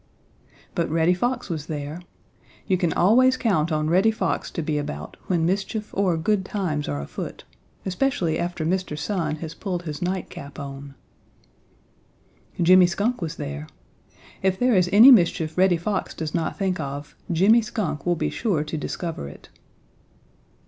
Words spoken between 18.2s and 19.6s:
sure to discover it.